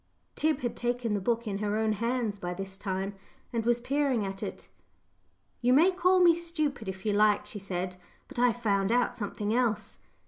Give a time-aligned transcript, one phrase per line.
[0.35, 3.13] '"Tib had taken the book in her own hands by this time,
[3.53, 4.67] and was peering at it.
[5.61, 9.53] "You may call me stupid, if you like," she said, "but I've found out something
[9.53, 9.99] else.